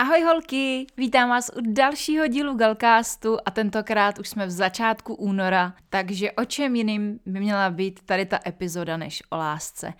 [0.00, 5.74] Ahoj holky, vítám vás u dalšího dílu Galcastu a tentokrát už jsme v začátku února,
[5.88, 9.92] takže o čem jiným by měla být tady ta epizoda než o lásce.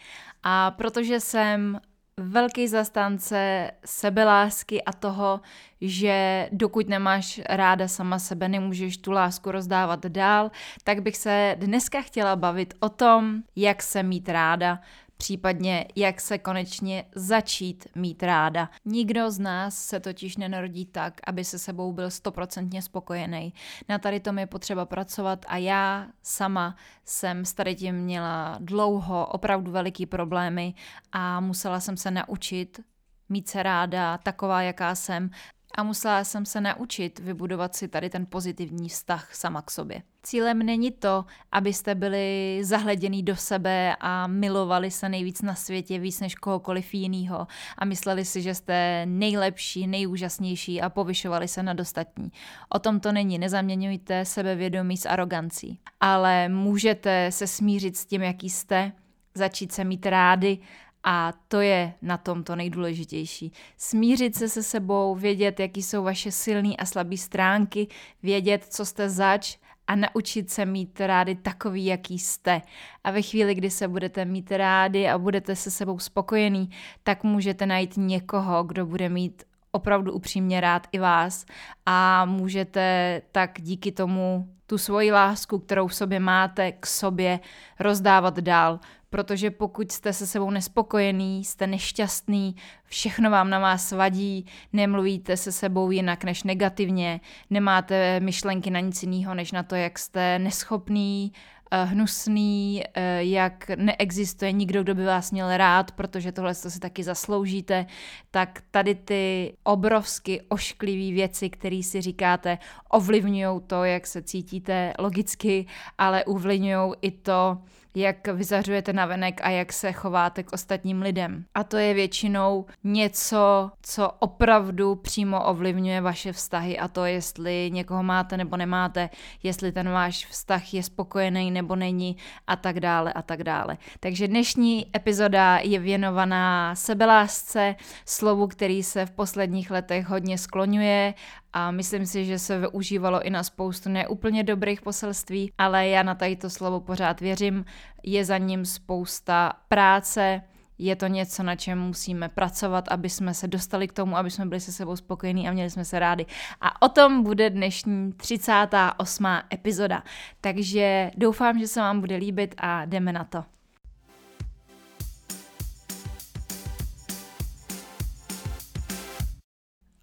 [0.42, 1.80] A protože jsem
[2.16, 5.40] velký zastánce sebelásky a toho,
[5.80, 10.50] že dokud nemáš ráda sama sebe, nemůžeš tu lásku rozdávat dál,
[10.84, 14.80] tak bych se dneska chtěla bavit o tom, jak se mít ráda,
[15.20, 18.70] případně jak se konečně začít mít ráda.
[18.84, 23.54] Nikdo z nás se totiž nenarodí tak, aby se sebou byl stoprocentně spokojený.
[23.88, 29.26] Na tady tom je potřeba pracovat a já sama jsem s tady tím měla dlouho
[29.26, 30.74] opravdu veliký problémy
[31.12, 32.80] a musela jsem se naučit
[33.28, 35.30] mít se ráda taková, jaká jsem
[35.74, 40.02] a musela jsem se naučit vybudovat si tady ten pozitivní vztah sama k sobě.
[40.22, 46.20] Cílem není to, abyste byli zahleděný do sebe a milovali se nejvíc na světě, víc
[46.20, 47.46] než kohokoliv jiného
[47.78, 52.32] a mysleli si, že jste nejlepší, nejúžasnější a povyšovali se nad ostatní.
[52.68, 55.80] O tom to není, nezaměňujte sebevědomí s arogancí.
[56.00, 58.92] Ale můžete se smířit s tím, jaký jste,
[59.34, 60.58] začít se mít rády
[61.04, 63.52] a to je na tom to nejdůležitější.
[63.76, 67.86] Smířit se se sebou, vědět, jaký jsou vaše silné a slabé stránky,
[68.22, 72.62] vědět, co jste zač a naučit se mít rády takový, jaký jste.
[73.04, 76.70] A ve chvíli, kdy se budete mít rádi a budete se sebou spokojený,
[77.02, 79.42] tak můžete najít někoho, kdo bude mít
[79.72, 81.44] opravdu upřímně rád i vás
[81.86, 87.40] a můžete tak díky tomu tu svoji lásku, kterou v sobě máte, k sobě
[87.80, 94.46] rozdávat dál, protože pokud jste se sebou nespokojený, jste nešťastný, všechno vám na vás vadí,
[94.72, 97.20] nemluvíte se sebou jinak než negativně,
[97.50, 101.32] nemáte myšlenky na nic jiného, než na to, jak jste neschopný,
[101.72, 107.86] hnusný, eh, jak neexistuje nikdo, kdo by vás měl rád, protože tohle si taky zasloužíte,
[108.30, 115.66] tak tady ty obrovsky ošklivé věci, které si říkáte, ovlivňují to, jak se cítíte logicky,
[115.98, 117.58] ale ovlivňují i to,
[117.94, 121.44] jak vyzařujete na venek a jak se chováte k ostatním lidem.
[121.54, 128.02] A to je většinou něco, co opravdu přímo ovlivňuje vaše vztahy a to, jestli někoho
[128.02, 129.10] máte nebo nemáte,
[129.42, 132.16] jestli ten váš vztah je spokojený nebo není
[132.46, 133.78] a tak dále a tak dále.
[134.00, 137.74] Takže dnešní epizoda je věnovaná sebelásce,
[138.04, 141.14] slovu, který se v posledních letech hodně skloňuje
[141.52, 146.14] a myslím si, že se využívalo i na spoustu neúplně dobrých poselství, ale já na
[146.14, 147.64] tady to slovo pořád věřím,
[148.02, 150.42] je za ním spousta práce,
[150.82, 154.46] je to něco, na čem musíme pracovat, aby jsme se dostali k tomu, aby jsme
[154.46, 156.26] byli se sebou spokojení a měli jsme se rádi.
[156.60, 159.26] A o tom bude dnešní 38.
[159.52, 160.02] epizoda.
[160.40, 163.44] Takže doufám, že se vám bude líbit a jdeme na to.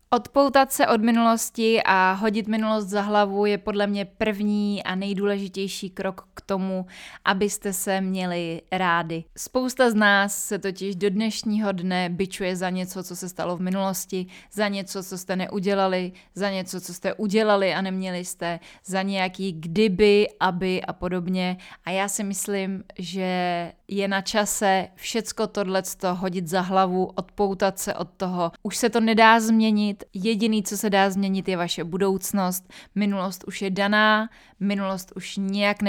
[0.10, 5.90] Odpoutat se od minulosti a hodit minulost za hlavu je podle mě první a nejdůležitější
[5.90, 6.86] krok tomu,
[7.26, 9.24] abyste se měli rádi.
[9.38, 13.62] Spousta z nás se totiž do dnešního dne byčuje za něco, co se stalo v
[13.62, 19.02] minulosti, za něco, co jste neudělali, za něco, co jste udělali a neměli jste, za
[19.02, 21.58] nějaký kdyby, aby a podobně.
[21.86, 27.94] A já si myslím, že je na čase všecko tohle hodit za hlavu, odpoutat se
[27.94, 28.52] od toho.
[28.64, 32.74] Už se to nedá změnit, jediný, co se dá změnit, je vaše budoucnost.
[32.96, 34.30] Minulost už je daná,
[34.60, 35.82] minulost už nějak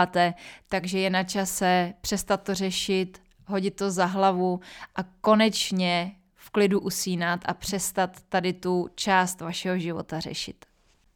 [0.00, 0.34] nepředěláte,
[0.68, 4.60] takže je na čase přestat to řešit, hodit to za hlavu
[4.96, 10.69] a konečně v klidu usínat a přestat tady tu část vašeho života řešit.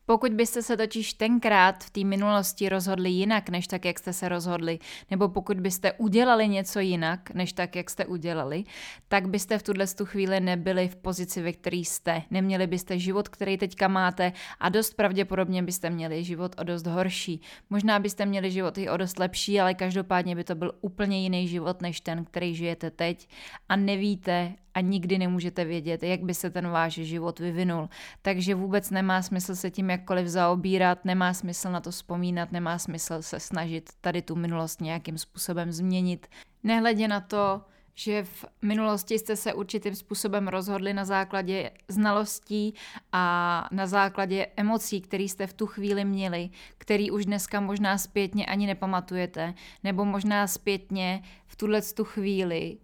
[0.07, 4.29] Pokud byste se totiž tenkrát v té minulosti rozhodli jinak, než tak, jak jste se
[4.29, 4.79] rozhodli,
[5.11, 8.65] nebo pokud byste udělali něco jinak, než tak, jak jste udělali,
[9.09, 12.23] tak byste v tuhle tu chvíli nebyli v pozici, ve které jste.
[12.31, 17.41] Neměli byste život, který teďka máte a dost pravděpodobně byste měli život o dost horší.
[17.71, 21.49] Možná byste měli život i o dost lepší, ale každopádně by to byl úplně jiný
[21.49, 23.29] život, než ten, který žijete teď
[23.69, 27.89] a nevíte, a nikdy nemůžete vědět, jak by se ten váš život vyvinul.
[28.23, 33.23] Takže vůbec nemá smysl se tím jakkoliv zaobírat, nemá smysl na to vzpomínat, nemá smysl
[33.23, 36.27] se snažit tady tu minulost nějakým způsobem změnit.
[36.63, 37.63] Nehledě na to,
[37.95, 42.75] že v minulosti jste se určitým způsobem rozhodli na základě znalostí
[43.13, 48.47] a na základě emocí, které jste v tu chvíli měli, který už dneska možná zpětně
[48.47, 49.55] ani nepamatujete,
[49.85, 52.79] nebo možná zpětně v tuhle tu chvíli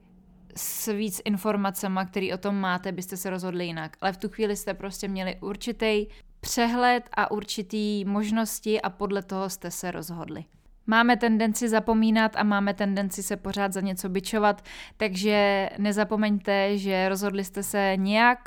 [0.56, 3.96] s víc informacemi, které o tom máte, byste se rozhodli jinak.
[4.00, 6.06] Ale v tu chvíli jste prostě měli určitý
[6.40, 10.44] přehled a určitý možnosti a podle toho jste se rozhodli.
[10.86, 14.64] Máme tendenci zapomínat a máme tendenci se pořád za něco bičovat,
[14.96, 18.38] takže nezapomeňte, že rozhodli jste se nějak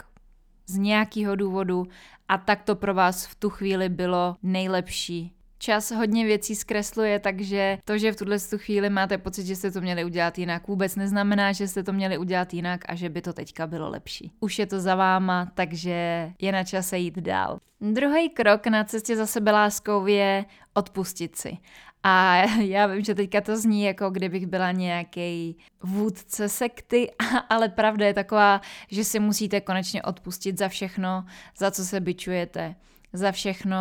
[0.66, 1.88] z nějakého důvodu
[2.28, 5.34] a tak to pro vás v tu chvíli bylo nejlepší.
[5.64, 9.82] Čas hodně věcí zkresluje, takže to, že v tuhle chvíli máte pocit, že jste to
[9.82, 13.34] měli udělat jinak, vůbec neznamená, že jste to měli udělat jinak a že by to
[13.34, 14.32] teďka bylo lepší.
[14.40, 17.60] Už je to za váma, takže je na čase jít dál.
[17.82, 21.58] Druhý krok na cestě za sebeláskou je odpustit si.
[22.04, 27.12] A já vím, že teďka to zní jako kdybych byla nějaký vůdce sekty,
[27.50, 28.62] ale pravda je taková,
[28.92, 31.26] že si musíte konečně odpustit za všechno,
[31.58, 32.76] za co se byčujete,
[33.14, 33.78] za všechno,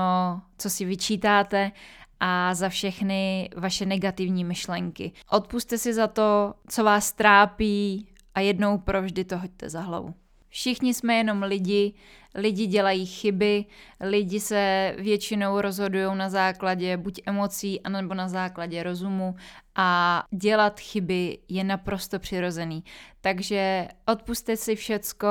[0.58, 1.72] co si vyčítáte
[2.20, 5.12] a za všechny vaše negativní myšlenky.
[5.30, 10.14] Odpuste si za to, co vás trápí a jednou provždy to hoďte za hlavu.
[10.52, 11.92] Všichni jsme jenom lidi,
[12.34, 13.64] lidi dělají chyby,
[14.00, 19.34] lidi se většinou rozhodují na základě buď emocí, anebo na základě rozumu
[19.74, 22.84] a dělat chyby je naprosto přirozený.
[23.20, 25.26] Takže odpuste si všecko,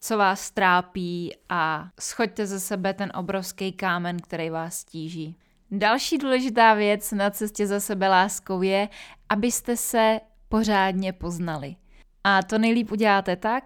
[0.00, 5.36] co vás trápí a schoďte ze sebe ten obrovský kámen, který vás tíží.
[5.70, 8.88] Další důležitá věc na cestě za sebe láskou je,
[9.28, 11.76] abyste se pořádně poznali.
[12.24, 13.64] A to nejlíp uděláte tak,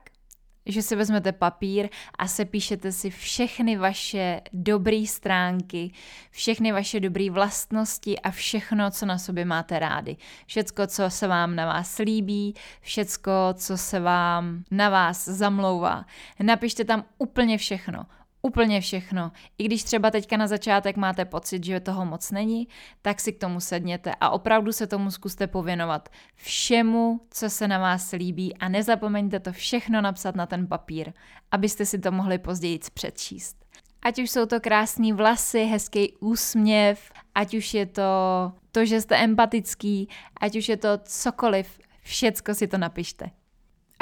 [0.67, 1.89] že si vezmete papír
[2.19, 5.93] a sepíšete si všechny vaše dobré stránky,
[6.31, 10.17] všechny vaše dobré vlastnosti a všechno, co na sobě máte rády.
[10.47, 16.05] Všecko, co se vám na vás líbí, všecko, co se vám na vás zamlouvá.
[16.41, 18.07] Napište tam úplně všechno
[18.45, 19.33] úplně všechno.
[19.59, 22.69] I když třeba teďka na začátek máte pocit, že toho moc není,
[23.03, 26.09] tak si k tomu sedněte a opravdu se tomu zkuste pověnovat.
[26.37, 31.13] Všemu, co se na vás líbí a nezapomeňte to všechno napsat na ten papír,
[31.51, 33.57] abyste si to mohli později přečíst.
[34.03, 38.03] Ať už jsou to krásné vlasy, hezký úsměv, ať už je to
[38.73, 40.09] to, že jste empatický,
[40.41, 43.31] ať už je to cokoliv, všecko si to napište.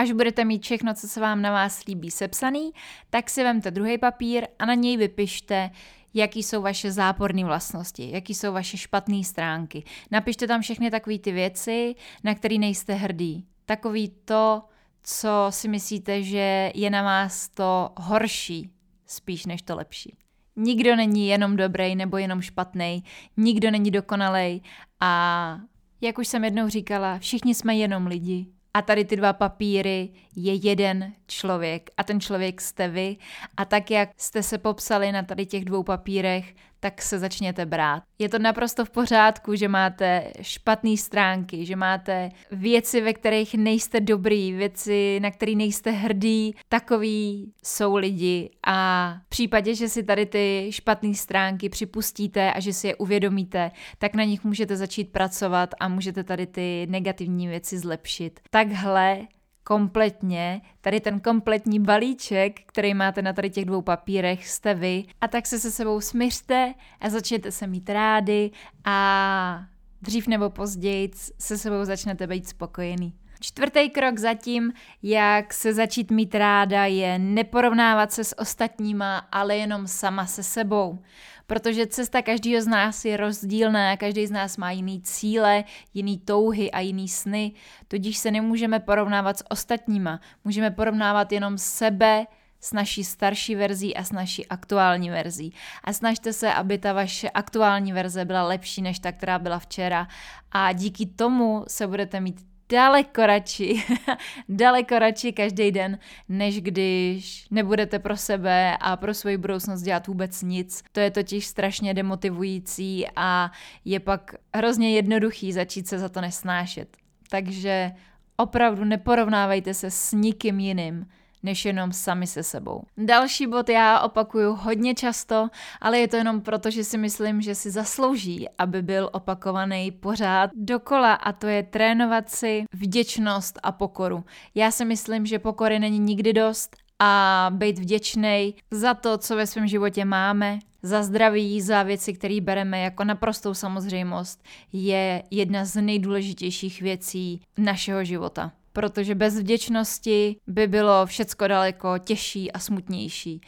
[0.03, 2.73] Až budete mít všechno, co se vám na vás líbí, sepsaný,
[3.11, 5.71] tak si vemte druhý papír a na něj vypište,
[6.15, 9.85] jaký jsou vaše záporné vlastnosti, jaký jsou vaše špatné stránky.
[10.11, 11.95] Napište tam všechny takové ty věci,
[12.25, 13.47] na které nejste hrdí.
[13.67, 14.63] Takový to,
[15.03, 18.71] co si myslíte, že je na vás to horší,
[19.07, 20.17] spíš než to lepší.
[20.57, 23.05] Nikdo není jenom dobrý nebo jenom špatný,
[23.37, 24.61] nikdo není dokonalej
[25.01, 25.59] a
[26.01, 30.55] jak už jsem jednou říkala, všichni jsme jenom lidi a tady ty dva papíry je
[30.55, 31.91] jeden člověk.
[31.97, 33.17] A ten člověk jste vy.
[33.57, 38.03] A tak, jak jste se popsali na tady těch dvou papírech, tak se začněte brát.
[38.19, 44.01] Je to naprosto v pořádku, že máte špatné stránky, že máte věci, ve kterých nejste
[44.01, 46.55] dobrý, věci, na které nejste hrdý.
[46.69, 52.73] Takový jsou lidi a v případě, že si tady ty špatné stránky připustíte a že
[52.73, 57.79] si je uvědomíte, tak na nich můžete začít pracovat a můžete tady ty negativní věci
[57.79, 58.41] zlepšit.
[58.51, 59.19] Takhle
[59.65, 65.29] kompletně, tady ten kompletní balíček, který máte na tady těch dvou papírech, jste vy a
[65.29, 68.51] tak se se sebou smířte a začněte se mít rády
[68.85, 69.65] a
[70.03, 73.22] dřív nebo později se sebou začnete být spokojený.
[73.43, 74.73] Čtvrtý krok zatím,
[75.03, 80.99] jak se začít mít ráda, je neporovnávat se s ostatníma, ale jenom sama se sebou
[81.47, 86.71] protože cesta každého z nás je rozdílná, každý z nás má jiný cíle, jiný touhy
[86.71, 87.53] a jiný sny,
[87.89, 92.27] tudíž se nemůžeme porovnávat s ostatníma, můžeme porovnávat jenom sebe,
[92.61, 95.55] s naší starší verzí a s naší aktuální verzí.
[95.85, 100.09] A snažte se, aby ta vaše aktuální verze byla lepší než ta, která byla včera.
[100.53, 103.83] A díky tomu se budete mít daleko radši,
[104.49, 110.43] daleko radši každý den, než když nebudete pro sebe a pro svoji budoucnost dělat vůbec
[110.43, 110.83] nic.
[110.93, 113.51] To je totiž strašně demotivující a
[113.85, 116.97] je pak hrozně jednoduchý začít se za to nesnášet.
[117.31, 117.93] Takže
[118.37, 121.07] opravdu neporovnávejte se s nikým jiným
[121.43, 122.83] než jenom sami se sebou.
[122.99, 125.49] Další bod já opakuju hodně často,
[125.81, 130.51] ale je to jenom proto, že si myslím, že si zaslouží, aby byl opakovaný pořád
[130.55, 134.25] dokola a to je trénovat si vděčnost a pokoru.
[134.55, 139.47] Já si myslím, že pokory není nikdy dost a být vděčný za to, co ve
[139.47, 145.83] svém životě máme, za zdraví, za věci, které bereme jako naprostou samozřejmost, je jedna z
[145.83, 148.53] nejdůležitějších věcí našeho života.
[148.73, 153.41] Protože bez vděčnosti by bylo všecko daleko těžší a smutnější.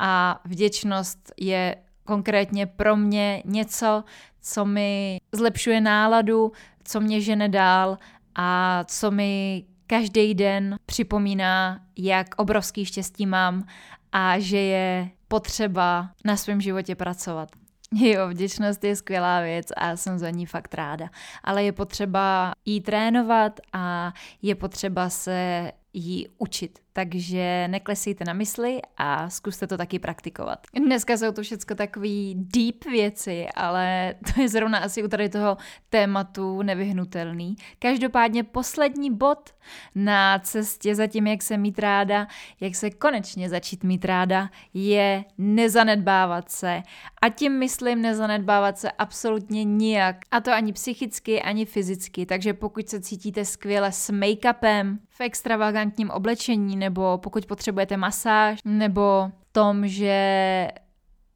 [0.00, 4.04] A vděčnost je konkrétně pro mě něco,
[4.40, 6.52] co mi zlepšuje náladu,
[6.84, 7.98] co mě žene dál
[8.34, 13.66] a co mi každý den připomíná, jak obrovský štěstí mám
[14.12, 17.48] a že je potřeba na svém životě pracovat.
[17.94, 21.10] Jo, vděčnost je skvělá věc a jsem za ní fakt ráda.
[21.44, 28.80] Ale je potřeba jí trénovat a je potřeba se jí učit takže neklesejte na mysli
[28.96, 30.66] a zkuste to taky praktikovat.
[30.74, 35.56] Dneska jsou to všechno takové deep věci, ale to je zrovna asi u tady toho
[35.90, 37.56] tématu nevyhnutelný.
[37.78, 39.50] Každopádně poslední bod
[39.94, 42.26] na cestě za tím, jak se mít ráda,
[42.60, 46.82] jak se konečně začít mít ráda, je nezanedbávat se.
[47.22, 50.16] A tím myslím nezanedbávat se absolutně nijak.
[50.30, 52.26] A to ani psychicky, ani fyzicky.
[52.26, 59.30] Takže pokud se cítíte skvěle s make-upem, v extravagantním oblečení nebo pokud potřebujete masáž, nebo
[59.52, 60.68] tom, že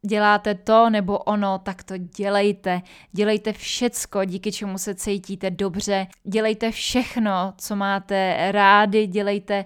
[0.07, 2.81] děláte to nebo ono, tak to dělejte.
[3.11, 6.07] Dělejte všecko, díky čemu se cítíte dobře.
[6.23, 9.65] Dělejte všechno, co máte rádi, dělejte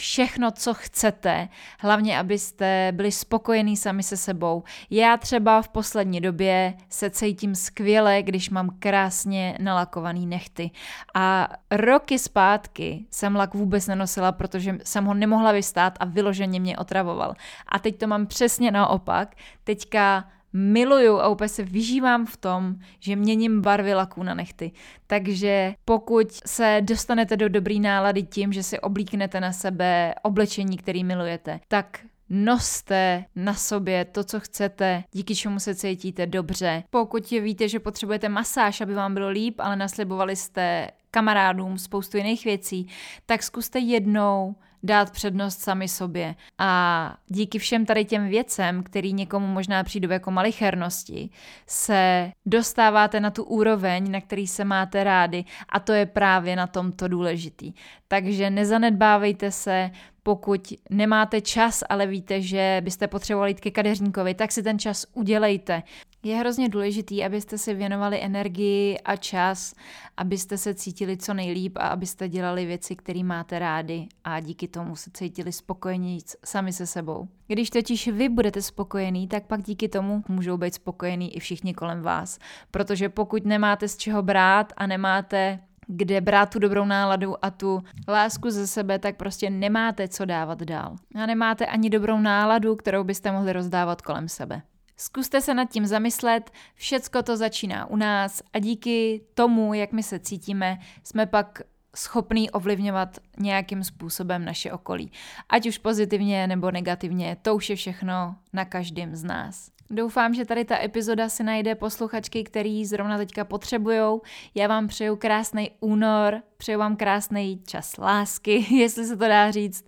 [0.00, 4.62] všechno, co chcete, hlavně abyste byli spokojení sami se sebou.
[4.90, 10.70] Já třeba v poslední době se cítím skvěle, když mám krásně nalakovaný nechty.
[11.14, 16.78] A roky zpátky jsem lak vůbec nenosila, protože jsem ho nemohla vystát a vyloženě mě
[16.78, 17.34] otravoval.
[17.68, 19.34] A teď to mám přesně naopak.
[19.64, 24.72] Teďka miluju a úplně se vyžívám v tom, že měním barvy laků na nechty.
[25.06, 31.04] Takže pokud se dostanete do dobrý nálady tím, že si oblíknete na sebe oblečení, který
[31.04, 36.82] milujete, tak noste na sobě to, co chcete, díky čemu se cítíte dobře.
[36.90, 42.44] Pokud víte, že potřebujete masáž, aby vám bylo líp, ale naslibovali jste kamarádům spoustu jiných
[42.44, 42.88] věcí,
[43.26, 46.34] tak zkuste jednou dát přednost sami sobě.
[46.58, 51.30] A díky všem tady těm věcem, který někomu možná přijdou jako malichernosti,
[51.66, 56.66] se dostáváte na tu úroveň, na který se máte rádi a to je právě na
[56.66, 57.72] tomto důležitý.
[58.08, 59.90] Takže nezanedbávejte se,
[60.22, 65.06] pokud nemáte čas, ale víte, že byste potřebovali jít ke kadeřníkovi, tak si ten čas
[65.12, 65.82] udělejte.
[66.22, 69.74] Je hrozně důležitý, abyste si věnovali energii a čas,
[70.16, 74.96] abyste se cítili co nejlíp a abyste dělali věci, které máte rádi a díky tomu
[74.96, 77.28] se cítili spokojení sami se sebou.
[77.46, 82.02] Když totiž vy budete spokojení, tak pak díky tomu můžou být spokojení i všichni kolem
[82.02, 82.38] vás.
[82.70, 85.58] Protože pokud nemáte z čeho brát a nemáte
[85.92, 90.62] kde brát tu dobrou náladu a tu lásku ze sebe, tak prostě nemáte co dávat
[90.62, 90.96] dál.
[91.22, 94.62] A nemáte ani dobrou náladu, kterou byste mohli rozdávat kolem sebe.
[95.02, 100.02] Zkuste se nad tím zamyslet, všecko to začíná u nás a díky tomu, jak my
[100.02, 101.62] se cítíme, jsme pak
[101.96, 105.12] schopný ovlivňovat nějakým způsobem naše okolí.
[105.48, 109.70] Ať už pozitivně nebo negativně, to už je všechno na každém z nás.
[109.90, 114.22] Doufám, že tady ta epizoda si najde posluchačky, který zrovna teďka potřebujou.
[114.54, 119.84] Já vám přeju krásný únor, přeju vám krásný čas lásky, jestli se to dá říct.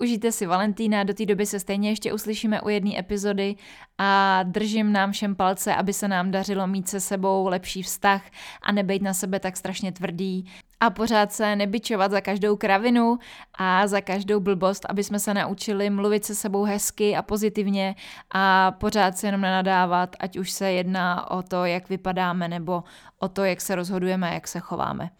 [0.00, 3.56] Užijte si Valentína, do té doby se stejně ještě uslyšíme u jedné epizody
[3.98, 8.22] a držím nám všem palce, aby se nám dařilo mít se sebou lepší vztah
[8.62, 10.44] a nebejt na sebe tak strašně tvrdý
[10.80, 13.18] a pořád se nebyčovat za každou kravinu
[13.58, 17.94] a za každou blbost, aby jsme se naučili mluvit se sebou hezky a pozitivně
[18.30, 22.84] a pořád se jenom nenadávat, ať už se jedná o to, jak vypadáme nebo
[23.20, 25.10] o to, jak se rozhodujeme, jak se chováme.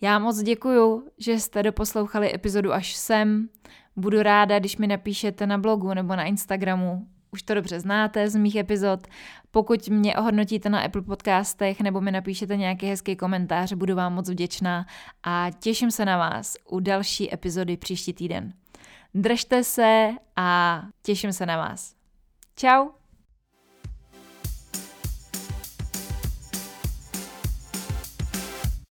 [0.00, 3.48] Já moc děkuju, že jste doposlouchali epizodu až sem.
[3.96, 8.36] Budu ráda, když mi napíšete na blogu nebo na Instagramu, už to dobře znáte z
[8.36, 9.06] mých epizod.
[9.50, 14.30] Pokud mě ohodnotíte na Apple podcastech nebo mi napíšete nějaký hezký komentář, budu vám moc
[14.30, 14.86] vděčná
[15.22, 18.52] a těším se na vás u další epizody příští týden.
[19.14, 21.94] Držte se a těším se na vás.
[22.56, 23.01] Ciao!